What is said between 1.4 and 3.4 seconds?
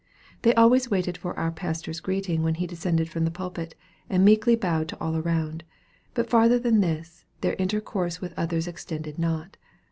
pastor's greeting when he descended from the